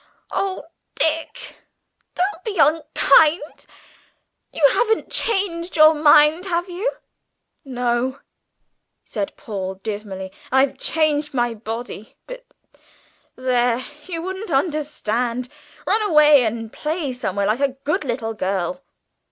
[0.31, 0.63] Oh,
[0.95, 1.57] Dick,
[2.15, 3.67] don't be unkind!
[4.51, 6.91] You haven't changed your mind, have you?"
[7.63, 8.19] "No,"
[9.05, 12.15] said Paul dismally, "I've changed my body.
[12.25, 12.47] But
[13.35, 15.49] there you wouldn't understand.
[15.85, 18.81] Run away and play somewhere, like a good little girl!"